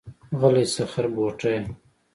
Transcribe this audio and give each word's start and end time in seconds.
غلی 0.39 0.65
شه 0.73 0.85
خربوټيه. 0.91 1.59